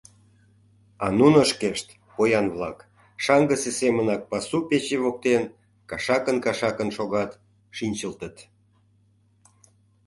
[1.05, 2.77] А нуно шкешт, поян-влак,
[3.23, 5.43] шаҥгысе семынак пасу пече воктен
[5.89, 7.31] кашакын-кашакын шогат,
[7.77, 8.35] шинчылтыт.